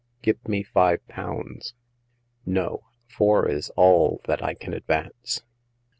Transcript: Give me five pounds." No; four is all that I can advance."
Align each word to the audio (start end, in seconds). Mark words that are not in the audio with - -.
Give 0.23 0.39
me 0.47 0.63
five 0.63 1.07
pounds." 1.07 1.75
No; 2.43 2.85
four 3.07 3.47
is 3.47 3.69
all 3.75 4.19
that 4.23 4.41
I 4.43 4.55
can 4.55 4.73
advance." 4.73 5.43